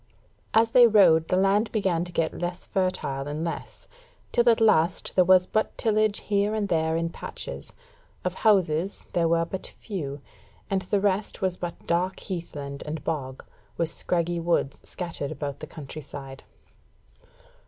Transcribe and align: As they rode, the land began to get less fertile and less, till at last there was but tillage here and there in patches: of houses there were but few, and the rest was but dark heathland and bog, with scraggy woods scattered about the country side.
As 0.55 0.71
they 0.71 0.87
rode, 0.87 1.27
the 1.27 1.37
land 1.37 1.71
began 1.71 2.03
to 2.05 2.11
get 2.11 2.39
less 2.41 2.65
fertile 2.65 3.27
and 3.27 3.45
less, 3.45 3.87
till 4.31 4.49
at 4.49 4.59
last 4.59 5.11
there 5.13 5.23
was 5.23 5.45
but 5.45 5.77
tillage 5.77 6.21
here 6.21 6.55
and 6.55 6.69
there 6.69 6.95
in 6.97 7.11
patches: 7.11 7.73
of 8.25 8.33
houses 8.33 9.05
there 9.13 9.27
were 9.27 9.45
but 9.45 9.67
few, 9.67 10.19
and 10.71 10.81
the 10.81 10.99
rest 10.99 11.43
was 11.43 11.55
but 11.55 11.85
dark 11.85 12.19
heathland 12.19 12.81
and 12.83 13.03
bog, 13.03 13.45
with 13.77 13.89
scraggy 13.89 14.39
woods 14.39 14.81
scattered 14.83 15.31
about 15.31 15.59
the 15.59 15.67
country 15.67 16.01
side. 16.01 16.41